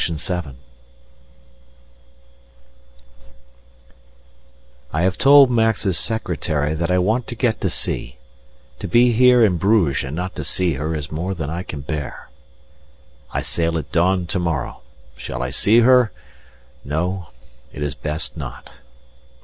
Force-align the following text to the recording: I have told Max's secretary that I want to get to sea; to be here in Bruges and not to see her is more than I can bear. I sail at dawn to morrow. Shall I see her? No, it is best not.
I 4.91 5.03
have 5.03 5.15
told 5.19 5.51
Max's 5.51 5.95
secretary 5.95 6.73
that 6.73 6.89
I 6.89 6.97
want 6.97 7.27
to 7.27 7.35
get 7.35 7.61
to 7.61 7.69
sea; 7.69 8.17
to 8.79 8.87
be 8.87 9.11
here 9.11 9.45
in 9.45 9.57
Bruges 9.57 10.03
and 10.03 10.15
not 10.15 10.35
to 10.37 10.43
see 10.43 10.73
her 10.73 10.95
is 10.95 11.11
more 11.11 11.35
than 11.35 11.51
I 11.51 11.61
can 11.61 11.81
bear. 11.81 12.29
I 13.31 13.41
sail 13.41 13.77
at 13.77 13.91
dawn 13.91 14.25
to 14.25 14.39
morrow. 14.39 14.81
Shall 15.17 15.43
I 15.43 15.51
see 15.51 15.81
her? 15.81 16.11
No, 16.83 17.27
it 17.71 17.83
is 17.83 17.93
best 17.93 18.35
not. 18.35 18.73